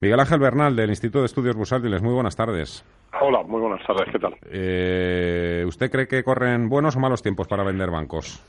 Miguel 0.00 0.20
Ángel 0.20 0.38
Bernal, 0.40 0.76
del 0.76 0.90
Instituto 0.90 1.20
de 1.20 1.26
Estudios 1.26 1.56
Busátiles. 1.56 2.02
Muy 2.02 2.12
buenas 2.12 2.36
tardes. 2.36 2.84
Hola, 3.20 3.42
muy 3.44 3.60
buenas 3.60 3.80
tardes. 3.86 4.08
¿Qué 4.12 4.18
tal? 4.18 4.34
Eh, 4.50 5.64
¿Usted 5.66 5.90
cree 5.90 6.08
que 6.08 6.24
corren 6.24 6.68
buenos 6.68 6.96
o 6.96 7.00
malos 7.00 7.22
tiempos 7.22 7.46
para 7.46 7.64
vender 7.64 7.90
bancos? 7.90 8.42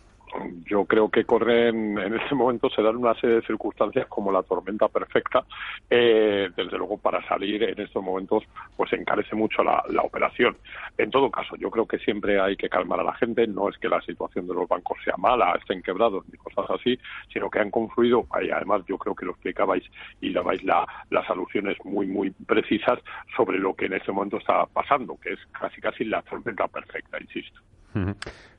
Yo 0.66 0.86
creo 0.86 1.10
que 1.10 1.26
corren 1.26 1.98
en 1.98 2.16
este 2.16 2.36
momento 2.36 2.70
se 2.70 2.82
dan 2.82 2.98
una 2.98 3.14
serie 3.16 3.38
de 3.38 3.42
circunstancias 3.42 4.08
como 4.08 4.32
la 4.32 4.44
tormenta 4.44 4.88
perfecta. 4.88 5.46
Eh, 5.90 6.50
desde 6.56 6.78
luego 6.78 6.98
para 6.98 7.26
salir 7.28 7.64
en 7.64 7.80
estos 7.80 8.04
momentos 8.04 8.44
pues 8.76 8.92
encarece 8.94 9.36
mucho 9.36 9.64
la, 9.64 9.84
operación. 10.04 10.58
En 10.98 11.10
todo 11.10 11.32
caso 11.32 11.56
yo 11.58 11.72
creo 11.72 11.88
que 11.88 11.98
siempre 12.00 12.40
hay 12.40 12.56
que 12.56 12.70
calmar 12.70 13.00
a 13.00 13.04
la 13.04 13.14
gente. 13.14 13.48
No 13.48 13.70
es 13.70 13.78
que 13.78 13.90
la 13.90 14.02
situación 14.02 14.48
de 14.48 14.54
los 14.54 14.68
bancos 14.68 14.98
sea 15.04 15.16
mala 15.18 15.58
estén 15.60 15.82
quebrados 15.82 16.24
ni 16.32 16.38
cosas 16.38 16.70
así 16.70 16.98
sino 17.32 17.50
que 17.50 17.60
han 17.60 17.72
confluido 17.72 18.26
además 18.32 18.82
yo 18.88 18.98
creo 18.98 19.16
que 19.16 19.26
lo 19.26 19.32
explicabais 19.32 19.84
y 20.22 20.32
dabais 20.34 20.64
la, 20.64 20.86
las 21.10 21.30
alusiones 21.30 21.78
muy 21.84 22.08
muy 22.08 22.32
precisas 22.32 23.00
sobre 23.36 23.60
lo 23.60 23.74
que 23.76 23.86
en 23.86 23.94
este 23.94 24.12
momento 24.12 24.38
está 24.38 24.66
pasando 24.66 25.18
que 25.22 25.34
es 25.34 25.40
casi 25.52 25.82
casi 25.82 26.06
la 26.06 26.22
tormenta 26.22 26.68
perfecta 26.68 27.20
insisto 27.20 27.60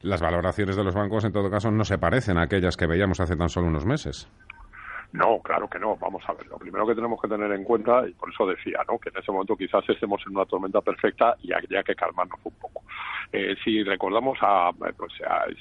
las 0.03 0.21
valoraciones 0.21 0.77
de 0.77 0.85
los 0.85 0.95
bancos, 0.95 1.25
en 1.25 1.33
todo 1.33 1.51
caso, 1.51 1.71
no 1.71 1.85
se 1.85 1.99
parecen 1.99 2.39
a 2.39 2.43
aquellas 2.43 2.77
que 2.77 2.87
veíamos 2.87 3.21
hace 3.21 3.37
tan 3.37 3.49
solo 3.49 3.69
unos 3.69 3.85
meses. 3.85 4.29
No, 5.13 5.39
claro 5.41 5.69
que 5.69 5.79
no. 5.79 5.97
Vamos 5.97 6.23
a 6.27 6.33
ver. 6.35 6.47
Lo 6.49 6.59
primero 6.59 6.87
que 6.87 6.95
tenemos 6.95 7.21
que 7.21 7.29
tener 7.29 7.51
en 7.53 7.65
cuenta, 7.65 8.07
y 8.07 8.13
por 8.13 8.31
eso 8.31 8.47
decía, 8.47 8.81
¿no? 8.89 8.99
que 8.99 9.09
en 9.09 9.17
ese 9.17 9.33
momento 9.33 9.57
quizás 9.57 9.89
estemos 9.89 10.21
en 10.27 10.37
una 10.37 10.45
tormenta 10.45 10.81
perfecta 10.81 11.37
y 11.43 11.53
haya 11.53 11.83
que 11.83 11.95
calmarnos 11.95 12.39
un 12.45 12.53
poco. 12.55 12.66
Eh, 13.33 13.57
si 13.65 13.83
recordamos 13.83 14.39
a, 14.41 14.71
pues, 14.73 15.13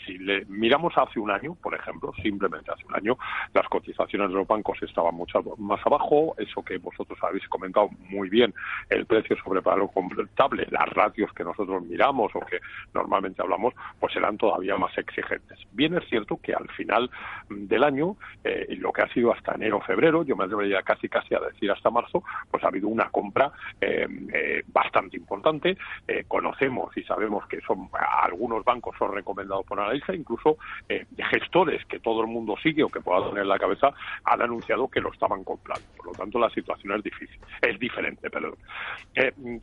si 0.06 0.18
le 0.18 0.46
miramos 0.46 0.94
hace 0.98 1.20
un 1.20 1.32
año, 1.32 1.56
por 1.56 1.74
ejemplo, 1.74 2.14
simplemente 2.22 2.72
hace 2.72 2.86
un 2.86 2.96
año, 2.96 3.18
las 3.54 3.68
cotizaciones 3.68 4.30
de 4.30 4.36
los 4.36 4.48
bancos 4.48 4.82
estaban 4.82 5.16
mucho 5.16 5.42
más 5.58 5.80
abajo, 5.86 6.36
eso 6.38 6.64
que 6.64 6.78
vosotros 6.78 7.18
habéis 7.22 7.48
comentado 7.48 7.90
muy 8.10 8.30
bien, 8.30 8.54
el 8.90 9.06
precio 9.06 9.36
sobre 9.44 9.62
paro 9.62 9.88
completable, 9.88 10.68
las 10.70 10.90
ratios 10.90 11.32
que 11.34 11.44
nosotros 11.44 11.84
miramos 11.84 12.36
o 12.36 12.40
que 12.42 12.60
normalmente 12.94 13.42
hablamos, 13.42 13.74
pues 14.00 14.16
eran 14.16 14.38
todavía 14.38 14.78
más 14.78 14.98
exigentes. 14.98 15.60
Bien 15.72 15.96
es 15.96 16.08
cierto 16.10 16.40
que 16.42 16.54
al 16.54 16.70
final 16.70 17.10
del 17.50 17.84
año, 17.84 18.16
eh, 18.44 18.76
lo 18.80 18.92
que 18.92 19.02
ha 19.02 19.14
sido 19.14 19.34
hasta 19.34 19.56
enero 19.56 19.82
febrero, 19.82 20.24
yo 20.24 20.36
me 20.36 20.46
atrevería 20.46 20.82
casi 20.82 21.10
casi 21.10 21.36
a 21.36 21.40
decir 21.40 21.72
hasta 21.72 21.90
marzo, 21.90 22.24
pues 22.50 22.64
ha 22.64 22.68
habido 22.68 22.88
una 22.88 23.10
compra 23.10 23.52
eh, 23.82 24.08
eh, 24.34 24.64
bastante 24.68 25.18
importante. 25.18 25.78
Eh, 26.08 26.26
conocemos 26.28 26.96
y 26.98 27.04
sabemos 27.04 27.48
que 27.48 27.55
son 27.66 27.90
algunos 28.22 28.64
bancos 28.64 28.96
son 28.98 29.14
recomendados 29.14 29.66
por 29.66 29.80
analista, 29.80 30.14
incluso 30.14 30.58
gestores 31.32 31.86
que 31.86 32.00
todo 32.00 32.22
el 32.22 32.28
mundo 32.28 32.56
sigue 32.62 32.84
o 32.84 32.90
que 32.90 33.02
pueda 33.02 33.28
tener 33.30 33.44
en 33.44 33.50
la 33.50 33.60
cabeza 33.60 33.94
han 34.24 34.42
anunciado 34.42 34.88
que 34.88 35.02
lo 35.02 35.12
estaban 35.12 35.44
comprando. 35.44 35.86
Por 35.98 36.08
lo 36.08 36.12
tanto, 36.14 36.40
la 36.40 36.50
situación 36.50 36.98
es 36.98 37.04
difícil, 37.04 37.40
es 37.62 37.80
diferente, 37.80 38.30
perdón. 38.30 38.56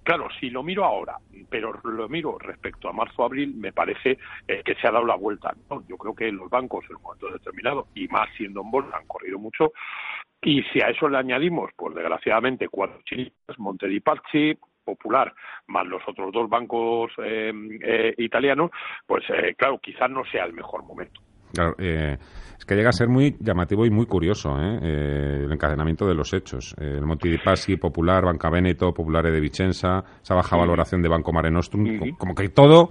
claro, 0.03 0.29
si 0.41 0.51
lo 0.51 0.63
miro 0.63 0.85
ahora, 0.85 1.17
pero 1.48 1.73
lo 1.85 2.09
miro 2.09 2.39
respecto 2.39 2.89
a 2.89 2.93
marzo-abril, 2.93 3.55
me 3.55 3.73
parece 3.73 4.19
que 4.47 4.75
se 4.75 4.87
ha 4.87 4.93
dado 4.93 5.07
la 5.07 5.17
vuelta. 5.17 5.55
Yo 5.89 5.97
creo 5.97 6.14
que 6.14 6.31
los 6.31 6.51
bancos 6.51 6.85
en 6.89 6.97
un 6.97 7.02
momento 7.02 7.31
determinado, 7.31 7.89
y 7.95 8.08
más 8.08 8.29
siendo 8.36 8.63
en 8.63 8.70
bolsa, 8.70 8.97
han 8.97 9.07
corrido 9.07 9.39
mucho 9.39 9.73
y 10.45 10.63
si 10.73 10.81
a 10.81 10.89
eso 10.89 11.08
le 11.08 11.19
añadimos, 11.19 11.70
pues 11.77 11.95
desgraciadamente, 11.95 12.69
cuatro 12.69 13.01
chinitas, 13.05 13.57
Monte 13.58 13.86
Popular, 14.85 15.33
más 15.69 15.87
los 15.87 16.03
otros 16.07 16.33
dos 16.33 16.48
bancos 16.48 17.13
eh, 17.25 17.53
eh, 17.83 18.15
italianos, 18.19 18.70
pues 19.07 19.25
eh, 19.31 19.55
claro, 19.57 19.79
quizás 19.79 20.11
no 20.11 20.23
sea 20.31 20.45
el 20.45 20.53
mejor 20.53 20.85
momento. 20.85 21.20
Claro, 21.55 21.75
es 21.79 22.65
que 22.67 22.75
llega 22.75 22.89
a 22.89 22.93
ser 22.93 23.09
muy 23.09 23.37
llamativo 23.39 23.85
y 23.85 23.91
muy 23.91 24.07
curioso 24.07 24.57
el 24.59 25.53
encadenamiento 25.53 26.07
de 26.07 26.15
los 26.15 26.33
hechos. 26.33 26.75
el 26.79 27.03
Monte 27.03 27.29
di 27.29 27.37
Paschi, 27.37 27.77
Popular, 27.77 28.25
Banca 28.25 28.48
Veneto, 28.48 28.95
Populare 28.95 29.31
de 29.31 29.39
Vicenza, 29.39 30.03
esa 30.23 30.35
baja 30.35 30.57
valoración 30.57 31.03
de 31.03 31.11
Banco 31.11 31.31
Mare 31.31 31.51
Nostrum, 31.51 32.17
como 32.17 32.35
que 32.35 32.49
todo 32.49 32.89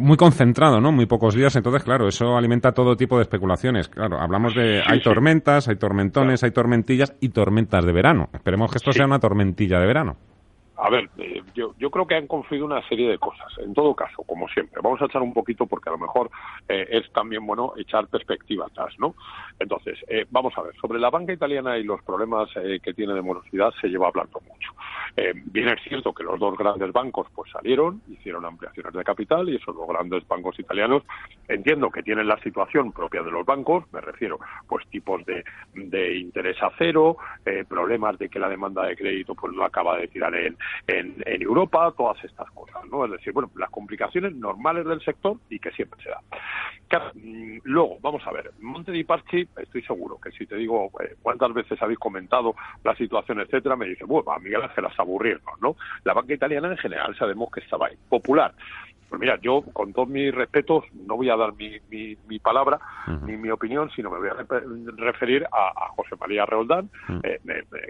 muy 0.00 0.16
concentrado, 0.16 0.80
¿no? 0.80 0.92
Muy 0.92 1.06
pocos 1.06 1.34
días, 1.34 1.54
entonces, 1.56 1.82
claro, 1.82 2.06
eso 2.06 2.36
alimenta 2.36 2.72
todo 2.72 2.96
tipo 2.96 3.16
de 3.16 3.22
especulaciones. 3.22 3.88
Claro, 3.88 4.20
hablamos 4.20 4.54
de 4.54 4.82
hay 4.84 5.00
tormentas, 5.00 5.68
hay 5.68 5.76
tormentones, 5.76 6.42
hay 6.44 6.50
tormentillas 6.50 7.16
y 7.20 7.30
tormentas 7.30 7.84
de 7.84 7.92
verano. 7.92 8.28
Esperemos 8.32 8.70
que 8.70 8.78
esto 8.78 8.92
sea 8.92 9.06
una 9.06 9.18
tormentilla 9.18 9.78
de 9.78 9.86
verano. 9.86 10.16
A 10.84 10.90
ver, 10.90 11.08
eh, 11.18 11.40
yo, 11.54 11.74
yo 11.78 11.92
creo 11.92 12.08
que 12.08 12.16
han 12.16 12.26
confluido 12.26 12.66
una 12.66 12.82
serie 12.88 13.08
de 13.08 13.16
cosas. 13.16 13.56
En 13.58 13.72
todo 13.72 13.94
caso, 13.94 14.24
como 14.24 14.48
siempre, 14.48 14.80
vamos 14.82 15.00
a 15.00 15.04
echar 15.04 15.22
un 15.22 15.32
poquito 15.32 15.64
porque 15.64 15.88
a 15.88 15.92
lo 15.92 15.98
mejor 15.98 16.28
eh, 16.68 16.88
es 16.90 17.08
también 17.12 17.46
bueno 17.46 17.72
echar 17.76 18.08
perspectiva 18.08 18.66
atrás, 18.66 18.92
¿no? 18.98 19.14
Entonces, 19.60 19.96
eh, 20.08 20.26
vamos 20.30 20.52
a 20.56 20.62
ver, 20.62 20.74
sobre 20.80 20.98
la 20.98 21.08
banca 21.08 21.32
italiana 21.32 21.78
y 21.78 21.84
los 21.84 22.02
problemas 22.02 22.48
que 22.52 22.94
tiene 22.94 23.14
de 23.14 23.22
morosidad 23.22 23.72
se 23.80 23.86
lleva 23.86 24.08
hablando 24.08 24.40
mucho. 24.40 24.72
bien 25.52 25.68
es 25.68 25.80
cierto 25.84 26.12
que 26.12 26.24
los 26.24 26.40
dos 26.40 26.58
grandes 26.58 26.92
bancos 26.92 27.28
pues 27.32 27.52
salieron, 27.52 28.02
hicieron 28.08 28.44
ampliaciones 28.44 28.92
de 28.92 29.04
capital 29.04 29.48
y 29.48 29.56
esos 29.56 29.76
dos 29.76 29.86
grandes 29.86 30.26
bancos 30.26 30.58
italianos 30.58 31.04
entiendo 31.54 31.90
que 31.90 32.02
tienen 32.02 32.26
la 32.26 32.38
situación 32.40 32.92
propia 32.92 33.22
de 33.22 33.30
los 33.30 33.44
bancos, 33.44 33.84
me 33.92 34.00
refiero 34.00 34.38
pues 34.66 34.86
tipos 34.88 35.24
de, 35.26 35.44
de 35.74 36.16
interés 36.16 36.62
a 36.62 36.70
cero, 36.78 37.16
problemas 37.68 38.18
de 38.18 38.28
que 38.28 38.38
la 38.38 38.48
demanda 38.48 38.84
de 38.84 38.96
crédito 38.96 39.34
pues 39.34 39.52
no 39.52 39.64
acaba 39.64 39.96
de 39.98 40.08
tirar 40.08 40.34
en, 40.34 40.56
en, 40.86 41.22
Europa, 41.26 41.92
todas 41.96 42.22
estas 42.24 42.50
cosas, 42.52 42.84
¿no? 42.90 43.04
Es 43.04 43.10
decir, 43.12 43.32
bueno, 43.32 43.50
las 43.56 43.70
complicaciones 43.70 44.34
normales 44.34 44.86
del 44.86 45.00
sector 45.00 45.36
y 45.48 45.58
que 45.58 45.70
siempre 45.72 46.00
se 46.02 46.10
da. 46.10 46.20
Mm, 47.14 47.60
luego, 47.64 47.98
vamos 48.00 48.22
a 48.26 48.32
ver, 48.32 48.50
Monte 48.60 48.92
di 48.92 49.04
Parchi, 49.04 49.48
estoy 49.56 49.82
seguro 49.82 50.18
que 50.20 50.30
si 50.30 50.46
te 50.46 50.56
digo 50.56 50.90
eh, 51.00 51.16
cuántas 51.22 51.52
veces 51.54 51.80
habéis 51.80 51.98
comentado 51.98 52.54
la 52.84 52.94
situación, 52.96 53.40
etcétera, 53.40 53.76
me 53.76 53.86
dice, 53.86 54.04
bueno, 54.04 54.30
a 54.30 54.38
Miguel 54.38 54.62
Ángel 54.62 54.84
a 54.84 54.92
aburrirnos, 54.98 55.60
¿no? 55.60 55.76
La 56.04 56.12
banca 56.12 56.34
italiana 56.34 56.68
en 56.68 56.76
general 56.76 57.16
sabemos 57.16 57.50
que 57.50 57.60
estaba 57.60 57.86
ahí. 57.86 57.96
Popular, 58.08 58.54
pues 59.12 59.20
mira, 59.20 59.38
yo 59.42 59.60
con 59.74 59.92
todos 59.92 60.08
mis 60.08 60.34
respetos 60.34 60.84
no 61.06 61.16
voy 61.16 61.28
a 61.28 61.36
dar 61.36 61.52
mi, 61.52 61.78
mi, 61.90 62.38
palabra 62.38 62.80
ni 63.26 63.36
mi 63.36 63.50
opinión, 63.50 63.90
sino 63.94 64.10
me 64.10 64.18
voy 64.18 64.28
a 64.30 64.62
referir 64.96 65.44
a, 65.52 65.88
José 65.88 66.16
María 66.18 66.46
Reoldán, 66.46 66.88
eh, 67.22 67.38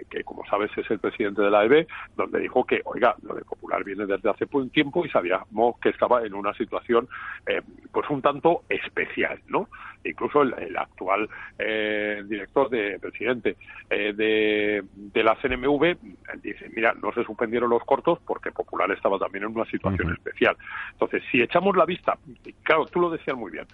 que 0.09 0.25
como 0.25 0.45
sabes 0.47 0.69
es 0.77 0.91
el 0.91 0.99
presidente 0.99 1.41
de 1.41 1.49
la 1.49 1.63
EB, 1.63 1.87
donde 2.17 2.41
dijo 2.41 2.65
que, 2.65 2.81
oiga, 2.83 3.15
lo 3.21 3.35
de 3.35 3.45
Popular 3.45 3.85
viene 3.85 4.05
desde 4.05 4.29
hace 4.29 4.45
un 4.51 4.69
tiempo 4.69 5.05
y 5.05 5.09
sabíamos 5.11 5.79
que 5.79 5.89
estaba 5.89 6.25
en 6.25 6.33
una 6.33 6.53
situación 6.55 7.07
eh, 7.47 7.61
pues 7.93 8.09
un 8.09 8.21
tanto 8.21 8.63
especial, 8.67 9.39
¿no? 9.47 9.69
Incluso 10.03 10.41
el, 10.41 10.75
actual 10.75 11.29
eh, 11.57 12.21
director 12.25 12.69
de 12.69 12.99
presidente 12.99 13.55
de, 13.89 14.83
de 14.93 15.23
la 15.23 15.37
CNMV 15.37 15.95
dice, 16.41 16.69
mira, 16.75 16.93
no 17.01 17.13
se 17.13 17.23
suspendieron 17.23 17.69
los 17.69 17.83
cortos 17.85 18.19
porque 18.25 18.51
Popular 18.51 18.91
estaba 18.91 19.17
también 19.17 19.45
en 19.45 19.55
una 19.55 19.65
situación 19.65 20.11
especial. 20.11 20.57
Entonces, 20.91 21.12
si 21.31 21.41
echamos 21.41 21.75
la 21.75 21.85
vista, 21.85 22.17
claro, 22.63 22.85
tú 22.85 22.99
lo 22.99 23.09
decías 23.09 23.37
muy 23.37 23.51
bien, 23.51 23.65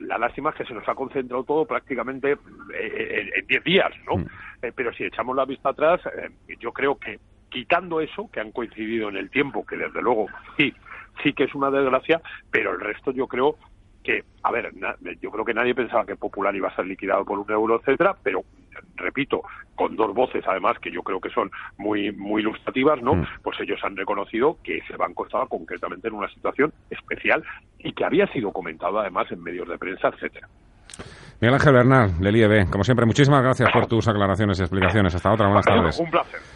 la 0.00 0.18
lástima 0.18 0.50
es 0.50 0.56
que 0.56 0.64
se 0.64 0.74
nos 0.74 0.88
ha 0.88 0.94
concentrado 0.94 1.44
todo 1.44 1.64
prácticamente 1.64 2.32
eh, 2.74 3.30
en 3.34 3.46
10 3.46 3.64
días, 3.64 3.92
¿no? 4.06 4.18
Mm. 4.18 4.26
Eh, 4.62 4.72
pero 4.74 4.92
si 4.92 5.04
echamos 5.04 5.36
la 5.36 5.44
vista 5.44 5.70
atrás, 5.70 6.00
eh, 6.06 6.56
yo 6.60 6.72
creo 6.72 6.98
que 6.98 7.18
quitando 7.48 8.00
eso, 8.00 8.28
que 8.30 8.40
han 8.40 8.52
coincidido 8.52 9.08
en 9.08 9.16
el 9.16 9.30
tiempo, 9.30 9.64
que 9.64 9.76
desde 9.76 10.02
luego 10.02 10.26
sí, 10.56 10.74
sí 11.22 11.32
que 11.32 11.44
es 11.44 11.54
una 11.54 11.70
desgracia, 11.70 12.20
pero 12.50 12.72
el 12.72 12.80
resto 12.80 13.12
yo 13.12 13.26
creo 13.26 13.56
que, 14.02 14.24
a 14.42 14.52
ver, 14.52 14.72
yo 15.20 15.30
creo 15.30 15.44
que 15.44 15.54
nadie 15.54 15.74
pensaba 15.74 16.06
que 16.06 16.16
Popular 16.16 16.54
iba 16.54 16.68
a 16.68 16.76
ser 16.76 16.86
liquidado 16.86 17.24
por 17.24 17.38
un 17.38 17.50
euro, 17.50 17.80
etcétera, 17.80 18.16
pero 18.22 18.44
repito, 18.96 19.42
con 19.74 19.96
dos 19.96 20.14
voces 20.14 20.44
además 20.46 20.78
que 20.80 20.90
yo 20.90 21.02
creo 21.02 21.20
que 21.20 21.30
son 21.30 21.50
muy 21.78 22.12
muy 22.12 22.42
ilustrativas, 22.42 23.02
¿no? 23.02 23.16
Mm. 23.16 23.26
Pues 23.42 23.58
ellos 23.60 23.80
han 23.84 23.96
reconocido 23.96 24.58
que 24.62 24.78
ese 24.78 24.96
banco 24.96 25.26
estaba 25.26 25.46
concretamente 25.46 26.08
en 26.08 26.14
una 26.14 26.28
situación 26.28 26.72
especial 26.90 27.44
y 27.78 27.92
que 27.92 28.04
había 28.04 28.26
sido 28.28 28.52
comentado 28.52 28.98
además 28.98 29.30
en 29.30 29.42
medios 29.42 29.68
de 29.68 29.78
prensa, 29.78 30.08
etcétera. 30.08 30.48
Miguel 31.40 31.54
Ángel 31.54 31.74
Bernal, 31.74 32.18
del 32.18 32.36
IEB, 32.36 32.70
como 32.70 32.82
siempre, 32.82 33.04
muchísimas 33.04 33.42
gracias 33.42 33.70
por 33.70 33.86
tus 33.86 34.08
aclaraciones 34.08 34.58
y 34.58 34.62
explicaciones. 34.62 35.14
Hasta 35.14 35.32
otra, 35.32 35.46
buenas 35.46 35.66
tardes. 35.66 35.98
Un 35.98 36.10
placer. 36.10 36.55